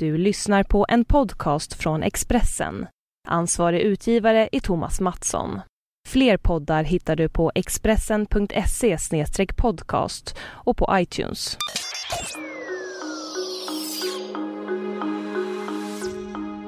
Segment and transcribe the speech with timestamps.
[0.00, 2.86] Du lyssnar på en podcast från Expressen.
[3.28, 5.60] Ansvarig utgivare är Thomas Mattsson.
[6.08, 8.96] Fler poddar hittar du på expressen.se
[9.56, 11.56] podcast och på iTunes.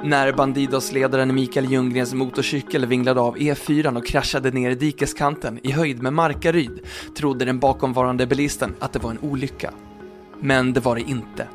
[0.05, 6.03] När Bandidos-ledaren Mikael Ljunggrens motorcykel vinglade av E4 och kraschade ner i dikeskanten i höjd
[6.03, 6.80] med Markaryd
[7.17, 9.73] trodde den bakomvarande bilisten att det var en olycka.
[10.41, 11.49] Men det var det inte.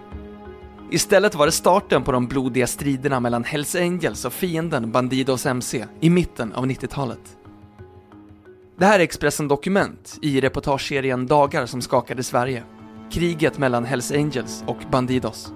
[0.92, 5.86] Istället var det starten på de blodiga striderna mellan Hells Angels och fienden Bandidos MC
[6.00, 7.38] i mitten av 90-talet.
[8.78, 12.64] Det här är Expressen Dokument i reportageserien Dagar som skakade Sverige.
[13.12, 15.54] Kriget mellan Hells Angels och Bandidos.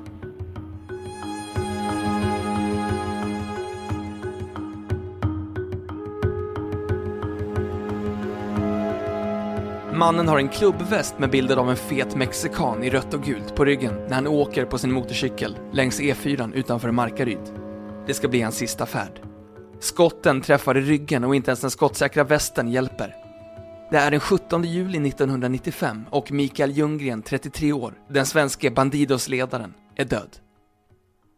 [10.01, 13.65] Mannen har en klubbväst med bilder av en fet mexikan i rött och gult på
[13.65, 17.53] ryggen när han åker på sin motorcykel längs E4 utanför Markaryd.
[18.07, 19.21] Det ska bli hans sista färd.
[19.79, 23.15] Skotten träffar i ryggen och inte ens den skottsäkra västen hjälper.
[23.91, 30.05] Det är den 17 juli 1995 och Mikael Ljunggren, 33 år, den svenske Bandidos-ledaren, är
[30.05, 30.37] död.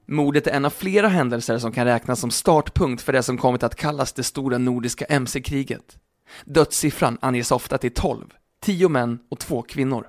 [0.08, 3.64] Mordet är en av flera händelser som kan räknas som startpunkt för det som kommit
[3.64, 5.98] att kallas det stora nordiska mc-kriget.
[6.46, 8.26] Dödssiffran anges ofta till 12,
[8.64, 10.08] 10 män och två kvinnor.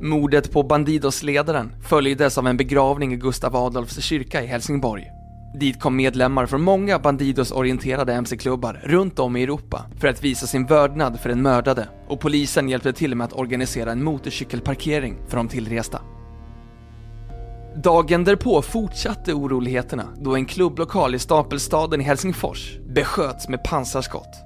[0.00, 5.04] Mordet på Bandidos-ledaren följdes av en begravning i Gustav Adolfs kyrka i Helsingborg.
[5.60, 10.66] Dit kom medlemmar från många Bandidos-orienterade mc-klubbar runt om i Europa för att visa sin
[10.66, 15.48] vördnad för den mördade och polisen hjälpte till med att organisera en motorcykelparkering för de
[15.48, 16.00] tillresta.
[17.76, 24.45] Dagen därpå fortsatte oroligheterna då en klubblokal i Stapelstaden i Helsingfors besköts med pansarskott.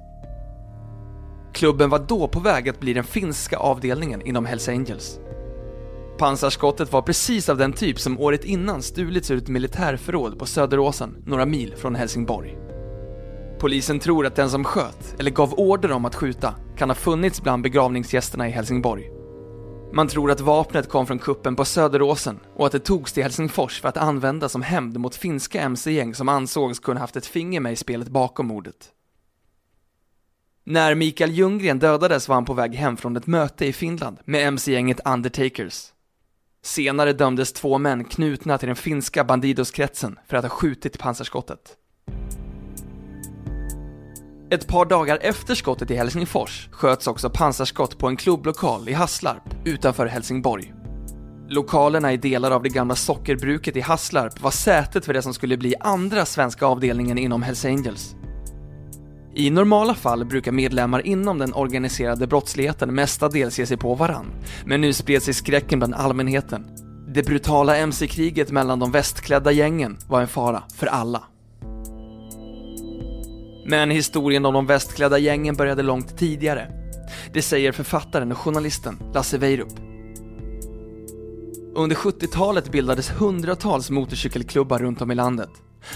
[1.53, 5.19] Klubben var då på väg att bli den finska avdelningen inom Hells Angels.
[6.17, 11.23] Pansarskottet var precis av den typ som året innan stulits ur ett militärförråd på Söderåsen,
[11.25, 12.57] några mil från Helsingborg.
[13.59, 17.41] Polisen tror att den som sköt, eller gav order om att skjuta, kan ha funnits
[17.41, 19.09] bland begravningsgästerna i Helsingborg.
[19.93, 23.81] Man tror att vapnet kom från kuppen på Söderåsen och att det togs till Helsingfors
[23.81, 27.73] för att användas som hämnd mot finska mc-gäng som ansågs kunna haft ett finger med
[27.73, 28.91] i spelet bakom mordet.
[30.63, 34.47] När Mikael Ljunggren dödades var han på väg hem från ett möte i Finland med
[34.47, 35.85] mc-gänget Undertakers.
[36.63, 41.59] Senare dömdes två män knutna till den finska Bandidos-kretsen för att ha skjutit pansarskottet.
[44.51, 49.43] Ett par dagar efter skottet i Helsingfors sköts också pansarskott på en klubblokal i Hasslarp
[49.65, 50.73] utanför Helsingborg.
[51.49, 55.57] Lokalerna i delar av det gamla sockerbruket i Hasslarp var sätet för det som skulle
[55.57, 58.15] bli andra svenska avdelningen inom Hells Angels.
[59.35, 64.25] I normala fall brukar medlemmar inom den organiserade brottsligheten mestadels ge sig på varann,
[64.65, 66.65] men nu spred sig skräcken bland allmänheten.
[67.07, 71.23] Det brutala mc-kriget mellan de västklädda gängen var en fara för alla.
[73.65, 76.71] Men historien om de västklädda gängen började långt tidigare.
[77.33, 79.79] Det säger författaren och journalisten Lasse Weirup.
[81.75, 85.49] Under 70-talet bildades hundratals motorcykelklubbar runt om i landet.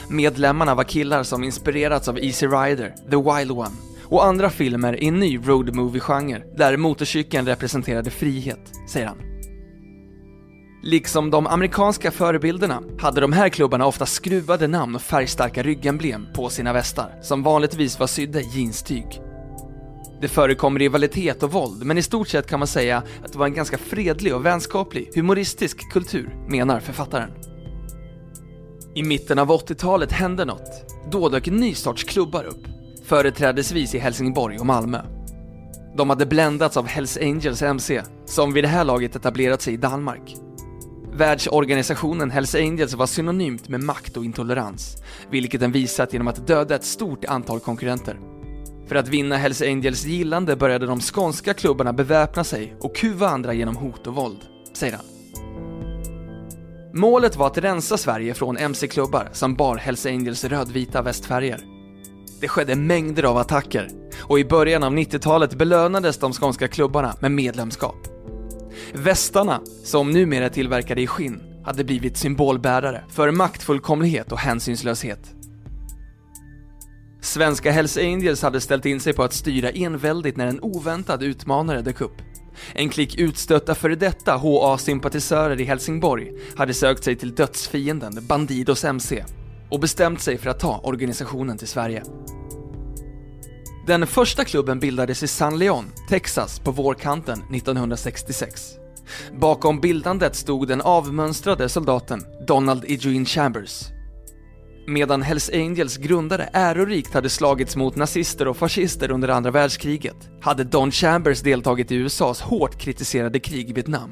[0.10, 3.76] Medlemmarna var killar som inspirerats av Easy Rider, The Wild One
[4.08, 9.18] och andra filmer i en ny road movie-genre där motorcykeln representerade frihet, säger han.
[10.84, 16.50] Liksom de amerikanska förebilderna hade de här klubbarna ofta skruvade namn och färgstarka ryggemblem på
[16.50, 19.22] sina västar, som vanligtvis var sydda i jeanstyg.
[20.22, 23.46] Det förekom rivalitet och våld, men i stort sett kan man säga att det var
[23.46, 27.32] en ganska fredlig och vänskaplig, humoristisk kultur, menar författaren.
[28.98, 30.96] I mitten av 80-talet hände något.
[31.12, 32.68] Då dök en ny sorts klubbar upp,
[33.06, 35.02] företrädesvis i Helsingborg och Malmö.
[35.98, 39.78] De hade bländats av Hells Angels MC, som vid det här laget etablerat sig i
[39.78, 40.36] Danmark.
[41.14, 44.98] Världsorganisationen Hells Angels var synonymt med makt och intolerans,
[45.32, 48.20] vilket den visat genom att döda ett stort antal konkurrenter.
[48.88, 53.54] För att vinna Hells Angels gillande började de skånska klubbarna beväpna sig och kuva andra
[53.54, 54.40] genom hot och våld,
[54.74, 55.15] säger han.
[56.98, 61.60] Målet var att rensa Sverige från MC-klubbar som bar Hells Angels rödvita västfärger.
[62.42, 63.90] Det skedde mängder av attacker
[64.22, 67.96] och i början av 90-talet belönades de skånska klubbarna med medlemskap.
[68.94, 75.34] Västarna, som numera är tillverkade i skinn, hade blivit symbolbärare för maktfullkomlighet och hänsynslöshet.
[77.22, 81.82] Svenska Hells Angels hade ställt in sig på att styra enväldigt när en oväntad utmanare
[81.82, 82.22] dök upp.
[82.74, 89.24] En klick utstötta före detta HA-sympatisörer i Helsingborg hade sökt sig till dödsfienden Bandidos MC
[89.70, 92.04] och bestämt sig för att ta organisationen till Sverige.
[93.88, 98.72] Den första klubben bildades i San Leon, Texas på vårkanten 1966.
[99.40, 103.95] Bakom bildandet stod den avmönstrade soldaten Donald Eugene Chambers.
[104.88, 110.64] Medan Hells Angels grundare ärorikt hade slagits mot nazister och fascister under andra världskriget hade
[110.64, 114.12] Don Chambers deltagit i USAs hårt kritiserade krig i Vietnam.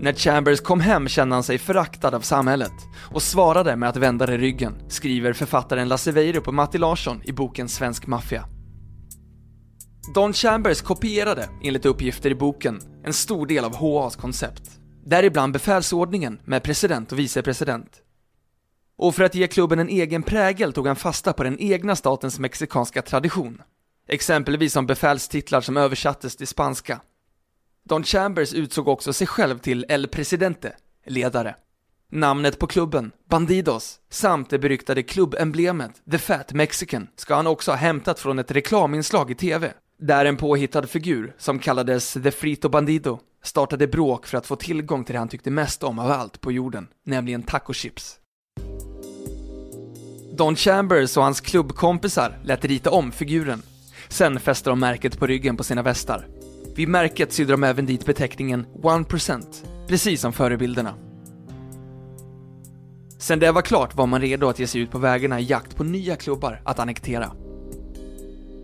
[0.00, 2.72] När Chambers kom hem kände han sig föraktad av samhället
[3.12, 7.32] och svarade med att vända det ryggen, skriver författaren Lasse Weirup och Matti Larsson i
[7.32, 8.44] boken Svensk maffia.
[10.14, 14.62] Don Chambers kopierade, enligt uppgifter i boken, en stor del av HAs koncept.
[15.06, 18.02] Däribland befälsordningen med president och vicepresident.
[18.98, 22.38] Och för att ge klubben en egen prägel tog han fasta på den egna statens
[22.38, 23.62] mexikanska tradition.
[24.08, 27.00] Exempelvis som befälstitlar som översattes till spanska.
[27.84, 30.72] Don Chambers utsåg också sig själv till El Presidente,
[31.06, 31.54] ledare.
[32.10, 37.76] Namnet på klubben, Bandidos, samt det beryktade klubbemblemet, The Fat Mexican, ska han också ha
[37.76, 43.18] hämtat från ett reklaminslag i TV, där en påhittad figur, som kallades The Frito Bandido,
[43.42, 46.52] startade bråk för att få tillgång till det han tyckte mest om av allt på
[46.52, 48.17] jorden, nämligen tacochips.
[50.38, 53.62] Don Chambers och hans klubbkompisar lät rita om figuren.
[54.08, 56.26] Sen fäste de märket på ryggen på sina västar.
[56.76, 59.42] Vid märket sydde de även dit beteckningen 1%,
[59.88, 60.94] precis som förebilderna.
[63.18, 65.76] Sen det var klart var man redo att ge sig ut på vägarna i jakt
[65.76, 67.32] på nya klubbar att annektera.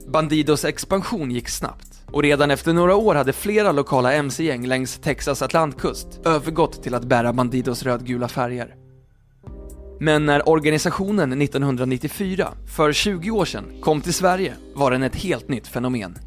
[0.06, 5.42] Bandidos expansion gick snabbt och redan efter några år hade flera lokala mc-gäng längs Texas
[5.42, 8.83] atlantkust övergått till att bära Bandidos rödgula färger.
[10.04, 15.48] Men när organisationen 1994, för 20 år sedan, kom till Sverige var den ett helt
[15.48, 16.18] nytt fenomen.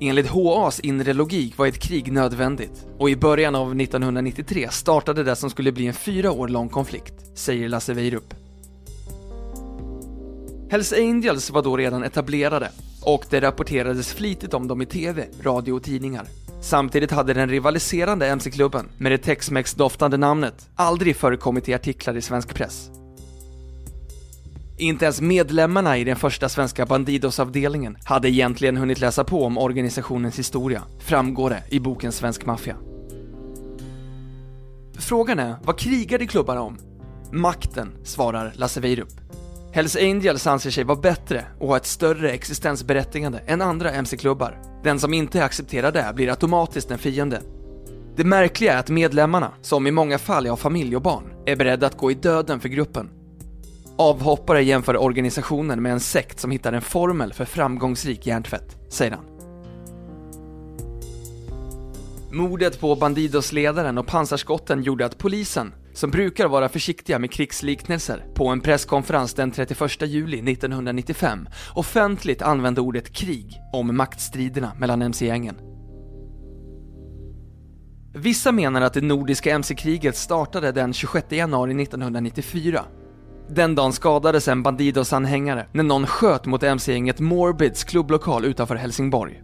[0.00, 5.36] Enligt HAs inre logik var ett krig nödvändigt och i början av 1993 startade det
[5.36, 8.34] som skulle bli en fyra år lång konflikt, säger Lasse Weirup.
[10.70, 12.70] Hells Angels var då redan etablerade
[13.02, 16.26] och det rapporterades flitigt om dem i TV, radio och tidningar.
[16.60, 22.54] Samtidigt hade den rivaliserande MC-klubben med det Tex-Mex-doftande namnet aldrig förekommit i artiklar i svensk
[22.54, 22.90] press.
[24.78, 30.38] Inte ens medlemmarna i den första svenska Bandidos-avdelningen hade egentligen hunnit läsa på om organisationens
[30.38, 32.76] historia, framgår det i boken Svensk maffia.
[34.98, 36.78] Frågan är, vad krigade klubbarna om?
[37.32, 39.20] Makten, svarar Lasse Weirup.
[39.72, 44.69] Hells Angels anser sig vara bättre och ha ett större existensberättigande än andra MC-klubbar.
[44.82, 47.42] Den som inte accepterar det blir automatiskt en fiende.
[48.16, 51.56] Det märkliga är att medlemmarna, som i många fall är av familj och barn, är
[51.56, 53.10] beredda att gå i döden för gruppen.
[53.96, 59.24] Avhoppare jämför organisationen med en sekt som hittar en formel för framgångsrik hjärntvätt, säger han.
[62.32, 68.48] Mordet på Bandidos-ledaren och pansarskotten gjorde att polisen, som brukar vara försiktiga med krigsliknelser, på
[68.48, 75.56] en presskonferens den 31 juli 1995 offentligt använde ordet krig om maktstriderna mellan mc-gängen.
[78.14, 82.84] Vissa menar att det nordiska mc-kriget startade den 26 januari 1994.
[83.48, 89.42] Den dagen skadades en Bandidos-anhängare när någon sköt mot mc-gänget Morbids klubblokal utanför Helsingborg.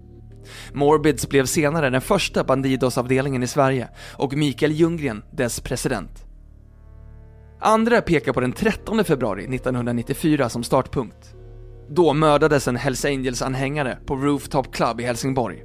[0.73, 6.26] Morbids blev senare den första Bandidos-avdelningen i Sverige och Mikael Ljunggren dess president.
[7.61, 11.35] Andra pekar på den 13 februari 1994 som startpunkt.
[11.89, 15.63] Då mördades en Hells Angels-anhängare på Rooftop Club i Helsingborg.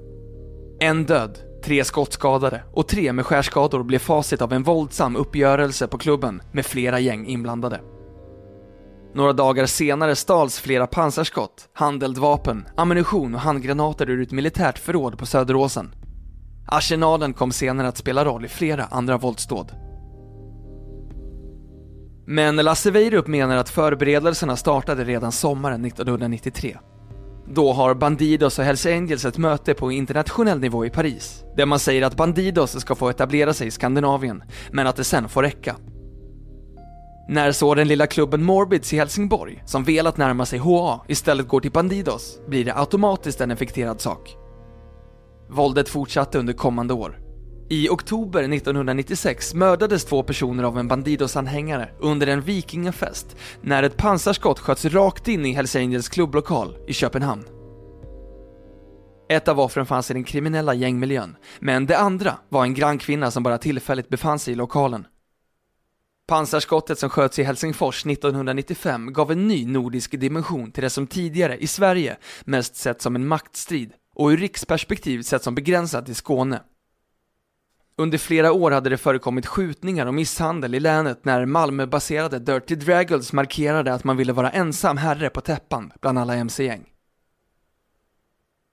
[0.79, 5.97] En död, tre skottskadade och tre med skärskador blev facit av en våldsam uppgörelse på
[5.97, 7.81] klubben med flera gäng inblandade.
[9.13, 15.25] Några dagar senare stals flera pansarskott, handeldvapen, ammunition och handgranater ur ett militärt förråd på
[15.25, 15.95] Söderåsen.
[16.67, 19.71] Arsenalen kom senare att spela roll i flera andra våldsdåd.
[22.25, 26.77] Men Lasse Weirup menar att förberedelserna startade redan sommaren 1993.
[27.47, 31.79] Då har Bandidos och Hells Angels ett möte på internationell nivå i Paris, där man
[31.79, 35.75] säger att Bandidos ska få etablera sig i Skandinavien, men att det sen får räcka.
[37.29, 41.59] När så den lilla klubben Morbids i Helsingborg, som velat närma sig HA, istället går
[41.59, 44.35] till Bandidos, blir det automatiskt en infekterad sak.
[45.49, 47.20] Våldet fortsatte under kommande år.
[47.71, 54.59] I oktober 1996 mördades två personer av en Bandidos-anhängare under en vikingafest när ett pansarskott
[54.59, 57.43] sköts rakt in i Hells Angels klubblokal i Köpenhamn.
[59.29, 63.43] Ett av offren fanns i den kriminella gängmiljön, men det andra var en grannkvinna som
[63.43, 65.07] bara tillfälligt befann sig i lokalen.
[66.27, 71.57] Pansarskottet som sköts i Helsingfors 1995 gav en ny nordisk dimension till det som tidigare
[71.57, 76.59] i Sverige mest sett som en maktstrid och ur riksperspektiv sett som begränsat i Skåne.
[78.01, 83.33] Under flera år hade det förekommit skjutningar och misshandel i länet när Malmöbaserade Dirty Dragons
[83.33, 86.85] markerade att man ville vara ensam herre på täppan bland alla mc-gäng.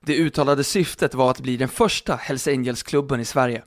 [0.06, 3.62] Det uttalade syftet var att bli den första Hells Angels-klubben i Sverige.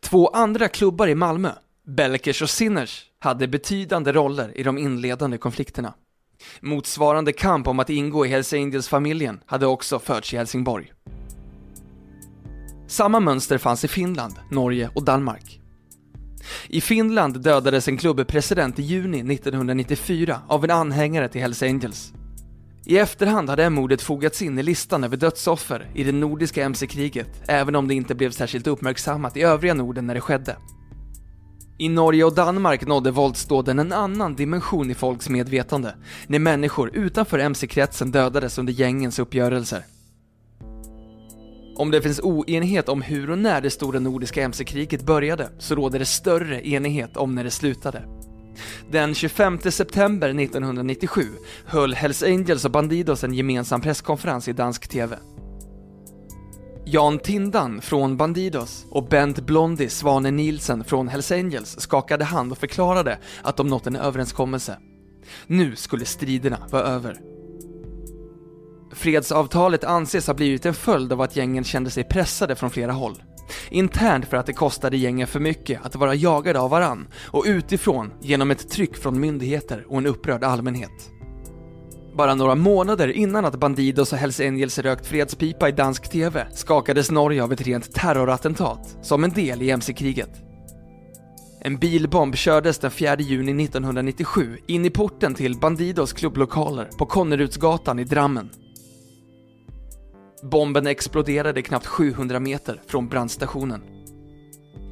[0.00, 1.52] Två andra klubbar i Malmö,
[1.86, 5.94] Belkers och Sinners, hade betydande roller i de inledande konflikterna.
[6.60, 10.92] Motsvarande kamp om att ingå i Hells Angels-familjen hade också förts i Helsingborg.
[12.90, 15.60] Samma mönster fanns i Finland, Norge och Danmark.
[16.68, 22.12] I Finland dödades en klubbpresident i juni 1994 av en anhängare till Hells Angels.
[22.86, 27.42] I efterhand har det mordet fogats in i listan över dödsoffer i det nordiska mc-kriget,
[27.48, 30.56] även om det inte blev särskilt uppmärksammat i övriga Norden när det skedde.
[31.78, 35.94] I Norge och Danmark nådde våldsdåden en annan dimension i folks medvetande,
[36.26, 39.84] när människor utanför mc-kretsen dödades under gängens uppgörelser.
[41.76, 45.98] Om det finns oenighet om hur och när det stora nordiska mc-kriget började, så råder
[45.98, 48.02] det större enighet om när det slutade.
[48.90, 51.22] Den 25 september 1997
[51.64, 55.16] höll Hells Angels och Bandidos en gemensam presskonferens i dansk TV.
[56.84, 62.58] Jan Tindan från Bandidos och Bent Blondie Svane Nielsen från Hells Angels skakade hand och
[62.58, 64.76] förklarade att de nått en överenskommelse.
[65.46, 67.20] Nu skulle striderna vara över.
[69.00, 73.22] Fredsavtalet anses ha blivit en följd av att gängen kände sig pressade från flera håll.
[73.70, 78.12] Internt för att det kostade gängen för mycket att vara jagade av varann och utifrån
[78.20, 81.10] genom ett tryck från myndigheter och en upprörd allmänhet.
[82.16, 87.10] Bara några månader innan att Bandidos och Hells Angels rökt fredspipa i dansk TV skakades
[87.10, 90.30] Norge av ett rent terrorattentat som en del i mc-kriget.
[91.60, 97.98] En bilbomb kördes den 4 juni 1997 in i porten till Bandidos klubblokaler på Konnerudsgatan
[97.98, 98.50] i Drammen.
[100.42, 103.82] Bomben exploderade knappt 700 meter från brandstationen.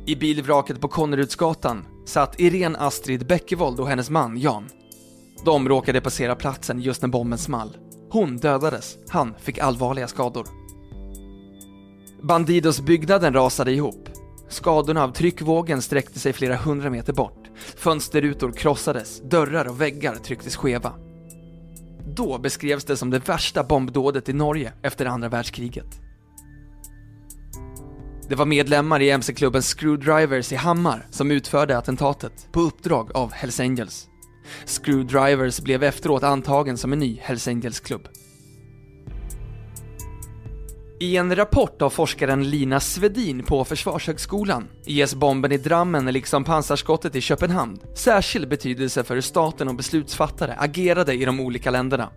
[0.06, 4.68] I bilvraket på Konnerudsgatan satt Irene Astrid Bäckevold och hennes man Jan.
[5.44, 7.76] De råkade passera platsen just när bomben small.
[8.10, 10.46] Hon dödades, han fick allvarliga skador.
[12.22, 14.08] Bandidos-byggnaden rasade ihop.
[14.48, 17.50] Skadorna av tryckvågen sträckte sig flera hundra meter bort.
[17.76, 20.92] Fönsterrutor krossades, dörrar och väggar trycktes skeva.
[22.14, 26.00] Då beskrevs det som det värsta bombdådet i Norge efter andra världskriget.
[28.28, 33.60] Det var medlemmar i mc-klubben Screwdrivers i Hammar som utförde attentatet på uppdrag av Hells
[33.60, 34.08] Angels.
[34.66, 38.08] Screwdrivers blev efteråt antagen som en ny Hells Angels-klubb.
[41.00, 47.16] I en rapport av forskaren Lina Svedin på Försvarshögskolan ges bomben i Drammen liksom pansarskottet
[47.16, 52.10] i Köpenhamn särskild betydelse för hur staten och beslutsfattare agerade i de olika länderna.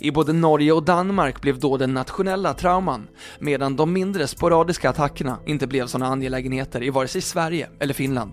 [0.00, 3.08] I både Norge och Danmark blev då den nationella trauman,
[3.38, 8.32] medan de mindre sporadiska attackerna inte blev sådana angelägenheter i vare sig Sverige eller Finland.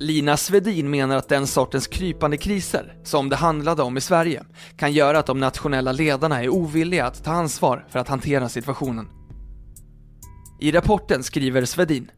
[0.00, 4.44] Lina Svedin menar att den sortens krypande kriser, som det handlade om i Sverige,
[4.76, 9.08] kan göra att de nationella ledarna är ovilliga att ta ansvar för att hantera situationen.
[10.60, 12.10] I rapporten skriver Svedin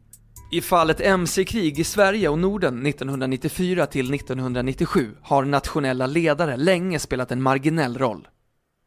[0.51, 7.31] i fallet MC-krig i Sverige och Norden 1994 till 1997 har nationella ledare länge spelat
[7.31, 8.27] en marginell roll.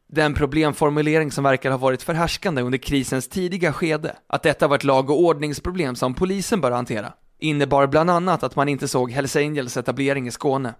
[0.09, 4.83] Den problemformulering som verkar ha varit förhärskande under krisens tidiga skede, att detta var ett
[4.83, 9.35] lag och ordningsproblem som polisen bör hantera, innebar bland annat att man inte såg Hells
[9.35, 10.73] Angels etablering i Skåne.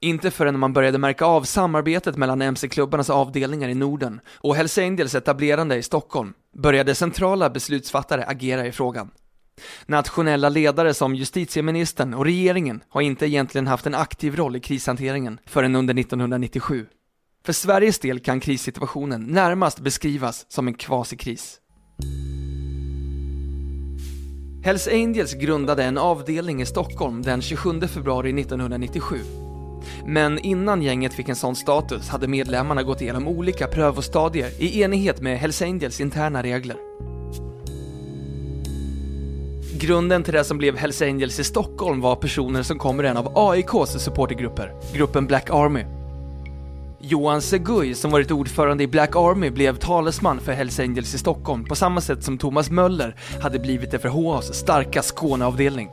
[0.00, 5.14] Inte förrän man började märka av samarbetet mellan MC-klubbarnas avdelningar i Norden och Hells Angels
[5.14, 9.10] etablerande i Stockholm började centrala beslutsfattare agera i frågan.
[9.86, 15.38] Nationella ledare som justitieministern och regeringen har inte egentligen haft en aktiv roll i krishanteringen
[15.46, 16.86] förrän under 1997.
[17.46, 21.60] För Sveriges del kan krissituationen närmast beskrivas som en kvasikris.
[24.66, 29.16] Hells Angels grundade en avdelning i Stockholm den 27 februari 1997.
[30.06, 35.20] Men innan gänget fick en sån status hade medlemmarna gått igenom olika prövostadier i enighet
[35.20, 36.76] med Hells Angels interna regler.
[39.80, 43.16] Grunden till det som blev Hells Angels i Stockholm var personer som kommer ur en
[43.16, 45.95] av AIKs supportergrupper, gruppen Black Army.
[47.00, 51.64] Johan Seguy, som varit ordförande i Black Army, blev talesman för Hells Angels i Stockholm
[51.64, 55.88] på samma sätt som Thomas Möller hade blivit det för HAs starka Skåneavdelning.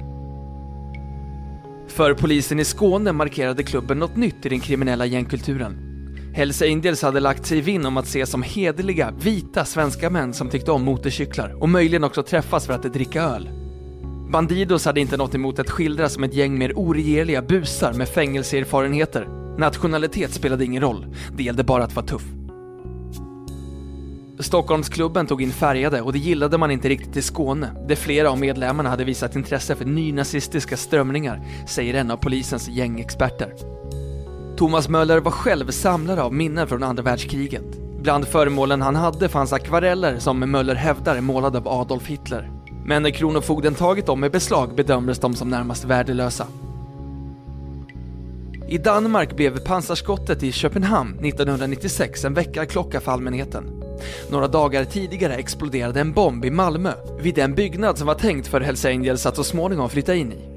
[1.87, 5.89] För polisen i Skåne markerade klubben något nytt i den kriminella gängkulturen.
[6.35, 10.49] Hells Angels hade lagt sig vinn om att ses som hederliga, vita svenska män som
[10.49, 13.49] tyckte om motorcyklar och möjligen också träffas för att dricka öl.
[14.31, 19.42] Bandidos hade inte något emot att skildras som ett gäng mer oregerliga busar med fängelseerfarenheter.
[19.57, 21.05] Nationalitet spelade ingen roll,
[21.37, 22.23] det gällde bara att vara tuff.
[24.39, 28.39] Stockholmsklubben tog in färgade och det gillade man inte riktigt i Skåne, där flera av
[28.39, 33.53] medlemmarna hade visat intresse för nynazistiska strömningar, säger en av polisens gängexperter.
[34.57, 37.79] Thomas Möller var själv samlare av minnen från andra världskriget.
[38.01, 42.51] Bland föremålen han hade fanns akvareller som Möller hävdar är målade av Adolf Hitler.
[42.85, 46.47] Men när Kronofogden tagit dem i beslag bedömdes de som närmast värdelösa.
[48.73, 53.83] I Danmark blev pansarskottet i Köpenhamn 1996 en väckarklocka för allmänheten.
[54.31, 58.61] Några dagar tidigare exploderade en bomb i Malmö vid den byggnad som var tänkt för
[58.61, 60.49] Hells Angels att så småningom flytta in i.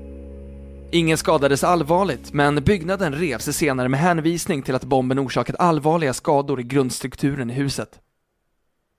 [0.91, 6.61] Ingen skadades allvarligt, men byggnaden revs senare med hänvisning till att bomben orsakat allvarliga skador
[6.61, 7.91] i grundstrukturen i huset.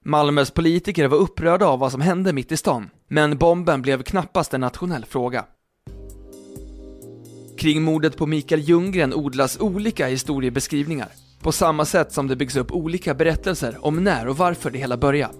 [0.05, 4.53] Malmös politiker var upprörda av vad som hände mitt i stan, men bomben blev knappast
[4.53, 5.45] en nationell fråga.
[7.57, 11.09] Kring mordet på Mikael Ljunggren odlas olika historiebeskrivningar,
[11.41, 14.97] på samma sätt som det byggs upp olika berättelser om när och varför det hela
[14.97, 15.33] började.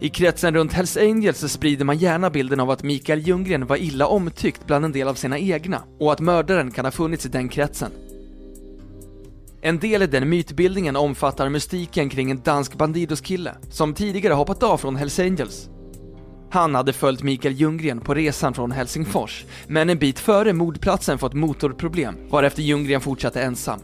[0.00, 3.76] I kretsen runt Hells Angels så sprider man gärna bilden av att Mikael Ljunggren var
[3.76, 7.28] illa omtyckt bland en del av sina egna och att mördaren kan ha funnits i
[7.28, 7.90] den kretsen.
[9.60, 14.78] En del i den mytbildningen omfattar mystiken kring en dansk Bandidos-kille som tidigare hoppat av
[14.78, 15.68] från Hells Angels.
[16.50, 21.34] Han hade följt Mikael Ljunggren på resan från Helsingfors, men en bit före mordplatsen fått
[21.34, 23.80] motorproblem, varefter Ljunggren fortsatte ensam.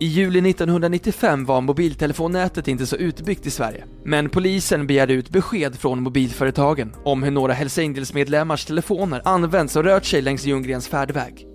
[0.00, 5.76] I juli 1995 var mobiltelefonnätet inte så utbyggt i Sverige, men polisen begärde ut besked
[5.76, 11.46] från mobilföretagen om hur några Hells Angels-medlemmars telefoner använts och rört sig längs Ljunggrens färdväg.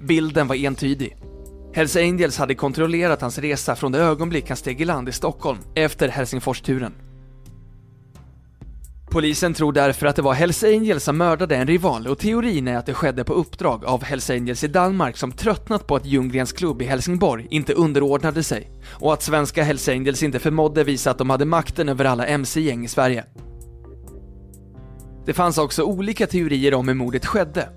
[0.00, 1.16] Bilden var entydig.
[1.74, 5.58] Hells Angels hade kontrollerat hans resa från det ögonblick han steg i land i Stockholm
[5.74, 6.92] efter Helsingfors-turen.
[9.14, 12.76] Polisen tror därför att det var Hells Angels som mördade en rival och teorin är
[12.76, 16.52] att det skedde på uppdrag av Hells Angels i Danmark som tröttnat på att Ljunggrens
[16.52, 21.18] klubb i Helsingborg inte underordnade sig och att svenska Hells Angels inte förmådde visa att
[21.18, 23.24] de hade makten över alla MC-gäng i Sverige.
[25.26, 27.68] Det fanns också olika teorier om hur mordet skedde.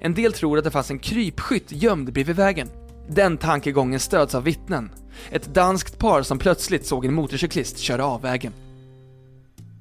[0.00, 2.68] En del tror att det fanns en krypskytt gömd bredvid vägen.
[3.08, 4.90] Den tankegången stöds av vittnen.
[5.30, 8.52] Ett danskt par som plötsligt såg en motorcyklist köra av vägen.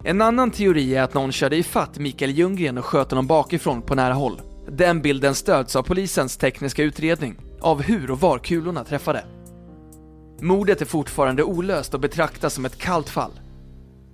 [0.03, 3.96] En annan teori är att någon körde ifatt Mikael Ljunggren och sköt honom bakifrån på
[3.96, 4.41] nära håll.
[4.68, 9.24] Den bilden stöds av polisens tekniska utredning av hur och var kulorna träffade.
[10.42, 13.31] Mordet är fortfarande olöst och betraktas som ett kallt fall.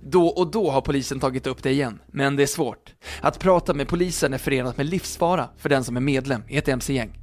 [0.02, 2.94] Då och då har polisen tagit upp det igen, men det är svårt.
[3.20, 6.68] Att prata med polisen är förenat med livsfara för den som är medlem i ett
[6.68, 7.18] MC-gäng.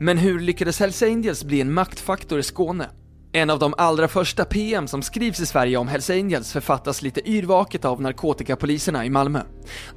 [0.00, 2.86] Men hur lyckades Hells Angels bli en maktfaktor i Skåne?
[3.32, 7.28] En av de allra första PM som skrivs i Sverige om Hells Angels författas lite
[7.30, 9.42] yrvaket av narkotikapoliserna i Malmö.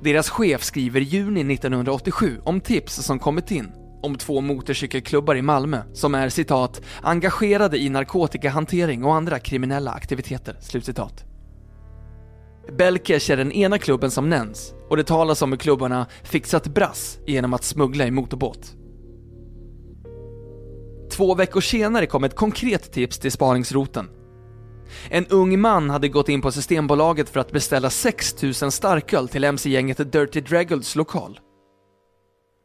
[0.02, 3.72] Deras chef skriver i juni 1987 om tips som kommit in
[4.04, 10.58] om två motorcykelklubbar i Malmö som är citat “engagerade i narkotikahantering och andra kriminella aktiviteter”.
[10.62, 11.24] Slutcitat.
[12.78, 17.18] Belkers är den ena klubben som nämns och det talas om hur klubbarna fixat brass
[17.26, 18.76] genom att smuggla i motorbåt.
[21.14, 24.10] Två veckor senare kom ett konkret tips till spaningsroten.
[25.10, 30.12] En ung man hade gått in på Systembolaget för att beställa 6000 starköl till MC-gänget
[30.12, 31.40] Dirty Dragons lokal.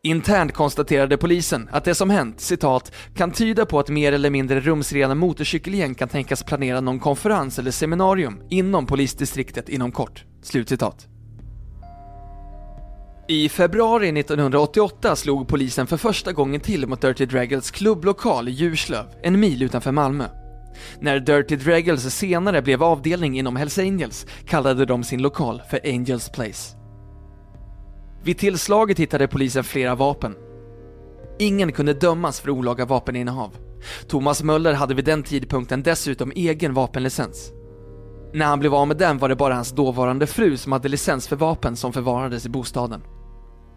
[0.03, 4.61] Internt konstaterade polisen att det som hänt, citat, kan tyda på att mer eller mindre
[4.61, 10.25] rumsrena motorcykelgäng kan tänkas planera någon konferens eller seminarium inom polisdistriktet inom kort.
[10.43, 11.09] Slutcitat.
[13.31, 19.05] I februari 1988 slog polisen för första gången till mot Dirty Dragons klubblokal i Djurslöv,
[19.23, 20.25] en mil utanför Malmö.
[21.01, 26.33] När Dirty Dragons senare blev avdelning inom Hells Angels kallade de sin lokal för Angels
[26.33, 26.77] Place.
[28.23, 30.35] Vid tillslaget hittade polisen flera vapen.
[31.39, 33.57] Ingen kunde dömas för olaga vapeninnehav.
[34.09, 37.53] Thomas Möller hade vid den tidpunkten dessutom egen vapenlicens.
[38.33, 41.29] När han blev av med den var det bara hans dåvarande fru som hade licens
[41.29, 43.03] för vapen som förvarades i bostaden.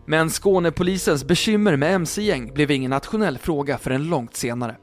[0.06, 4.76] Men Skånepolisens bekymmer med mc-gäng blev ingen nationell fråga förrän långt senare.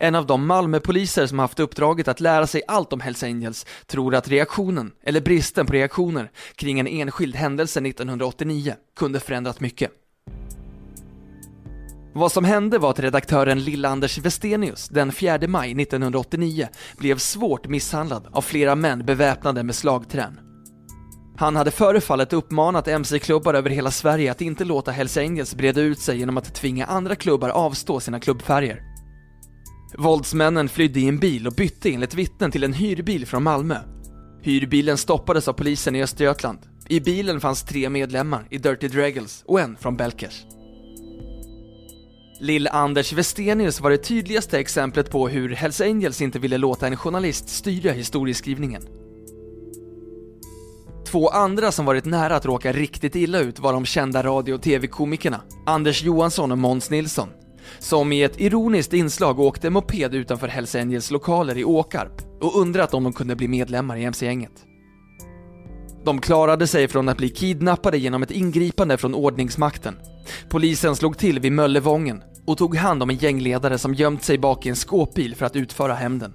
[0.00, 4.14] En av de Malmöpoliser som haft uppdraget att lära sig allt om Hells Angels tror
[4.14, 9.90] att reaktionen, eller bristen på reaktioner, kring en enskild händelse 1989 kunde förändrat mycket.
[12.14, 18.28] Vad som hände var att redaktören Lill-Anders Westenius den 4 maj 1989 blev svårt misshandlad
[18.32, 20.47] av flera män beväpnade med slagträn.
[21.38, 25.80] Han hade före fallet uppmanat MC-klubbar över hela Sverige att inte låta Hells Angels breda
[25.80, 28.82] ut sig genom att tvinga andra klubbar avstå sina klubbfärger.
[29.98, 33.76] Våldsmännen flydde i en bil och bytte enligt vittnen till en hyrbil från Malmö.
[34.42, 36.58] Hyrbilen stoppades av polisen i Östergötland.
[36.88, 40.44] I bilen fanns tre medlemmar i Dirty Dragles och en från Belkers.
[42.40, 47.48] Lill-Anders Westenius var det tydligaste exemplet på hur Hells Angels inte ville låta en journalist
[47.48, 48.82] styra historieskrivningen.
[51.10, 54.62] Två andra som varit nära att råka riktigt illa ut var de kända radio och
[54.62, 57.28] tv-komikerna Anders Johansson och Måns Nilsson,
[57.78, 62.94] som i ett ironiskt inslag åkte moped utanför Hells Angels lokaler i Åkarp och undrat
[62.94, 64.52] om de kunde bli medlemmar i MC-gänget.
[66.04, 69.96] De klarade sig från att bli kidnappade genom ett ingripande från ordningsmakten.
[70.48, 74.66] Polisen slog till vid Möllevången och tog hand om en gängledare som gömt sig bak
[74.66, 76.34] i en skåpbil för att utföra hämnden.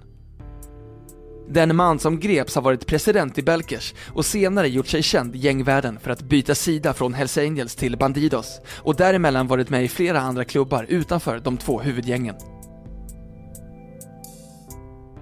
[1.48, 5.38] Den man som greps har varit president i Belkers och senare gjort sig känd i
[5.38, 9.88] gängvärlden för att byta sida från Hells Angels till Bandidos och däremellan varit med i
[9.88, 12.34] flera andra klubbar utanför de två huvudgängen.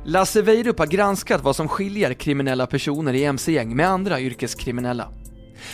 [0.04, 5.08] Lasse Weirup har granskat vad som skiljer kriminella personer i MC-gäng med andra yrkeskriminella.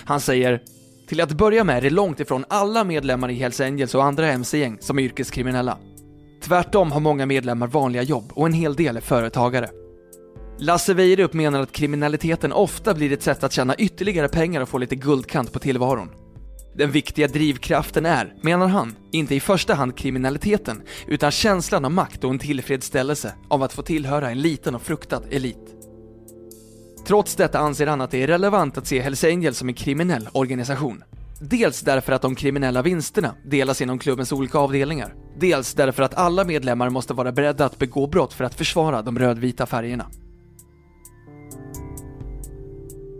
[0.05, 0.61] Han säger
[1.09, 4.33] till att börja med är det långt ifrån alla medlemmar i Hells Angels och andra
[4.33, 5.79] MC-gäng som är yrkeskriminella.
[6.43, 9.69] Tvärtom har många medlemmar vanliga jobb och en hel del är företagare.
[10.61, 14.79] Lasse Weirup menar att kriminaliteten ofta blir ett sätt att tjäna ytterligare pengar och få
[14.79, 16.11] lite guldkant på tillvaron.
[16.75, 22.25] Den viktiga drivkraften är, menar han, inte i första hand kriminaliteten, utan känslan av makt
[22.25, 25.75] och en tillfredsställelse av att få tillhöra en liten och fruktad elit.
[27.07, 30.29] Trots detta anser han att det är relevant att se Hells Angels som en kriminell
[30.33, 31.05] organisation.
[31.41, 35.15] Dels därför att de kriminella vinsterna delas inom klubbens olika avdelningar.
[35.41, 39.19] Dels därför att alla medlemmar måste vara beredda att begå brott för att försvara de
[39.19, 40.07] rödvita färgerna.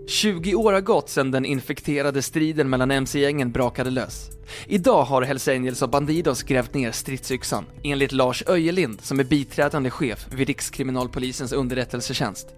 [0.09, 4.31] 20 år har gått sedan den infekterade striden mellan MC-gängen brakade lös.
[4.67, 9.91] Idag har Hells Angels och Bandidos grävt ner stridsyxan, enligt Lars Öjelind som är biträdande
[9.91, 12.49] chef vid Rikskriminalpolisens underrättelsetjänst.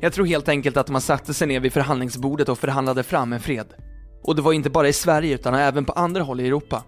[0.00, 3.40] Jag tror helt enkelt att man satte sig ner vid förhandlingsbordet och förhandlade fram en
[3.40, 3.66] fred.
[4.22, 6.84] Och det var inte bara i Sverige utan även på andra håll i Europa.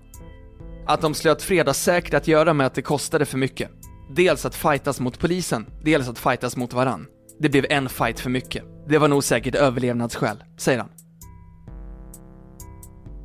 [0.87, 3.71] Att de slöt fred har säkert att göra med att det kostade för mycket.
[4.11, 7.07] Dels att fightas mot polisen, dels att fightas mot varann.
[7.41, 8.72] Det blev en fight för mycket.
[8.89, 10.89] Det var nog säkert överlevnadsskäl, säger han.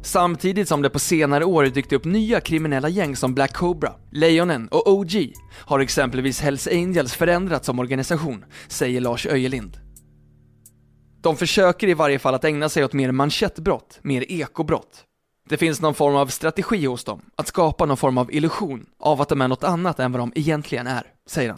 [0.02, 4.68] Samtidigt som det på senare år dykt upp nya kriminella gäng som Black Cobra, Lejonen
[4.68, 5.34] och OG
[5.66, 9.78] har exempelvis Hells Angels förändrats som organisation, säger Lars Öjelind.
[11.22, 15.04] De försöker i varje fall att ägna sig åt mer manschettbrott, mer ekobrott.
[15.50, 19.22] Det finns någon form av strategi hos dem, att skapa någon form av illusion av
[19.22, 21.58] att de är något annat än vad de egentligen är, säger han.